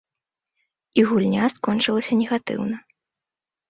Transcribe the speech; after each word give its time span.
І 1.01 1.05
гульня 1.11 1.53
скончылася 1.55 2.13
негатыўна. 2.25 2.77